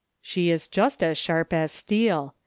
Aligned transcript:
"She 0.23 0.49
is 0.49 0.67
just 0.67 1.03
as 1.03 1.19
sharp 1.19 1.53
as 1.53 1.71
steel. 1.71 2.33